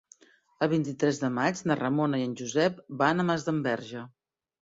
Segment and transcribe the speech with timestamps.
[0.65, 4.05] El vint-i-tres de maig na Ramona i en Josep van a Masdenverge.